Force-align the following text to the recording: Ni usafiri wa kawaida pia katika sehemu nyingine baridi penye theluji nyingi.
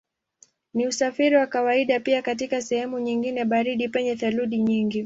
Ni 0.73 0.87
usafiri 0.87 1.35
wa 1.35 1.47
kawaida 1.47 1.99
pia 1.99 2.21
katika 2.21 2.61
sehemu 2.61 2.99
nyingine 2.99 3.45
baridi 3.45 3.89
penye 3.89 4.15
theluji 4.15 4.57
nyingi. 4.57 4.99